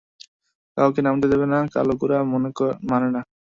কাউকে 0.77 1.01
নামতে 1.01 1.27
দেবে 1.31 1.45
না, 1.53 1.59
কালা-গোরা 1.73 2.17
মানে 2.89 3.09
না। 3.15 3.21